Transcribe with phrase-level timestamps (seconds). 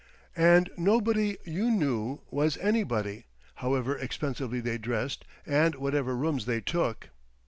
[0.35, 7.11] And nobody, you knew, was anybody, however expensively they dressed and whatever rooms they took.